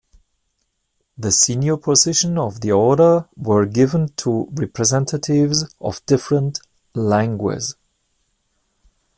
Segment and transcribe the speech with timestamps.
[1.15, 6.59] The senior positions of the Order were given to representatives of different
[6.95, 7.75] "Langues".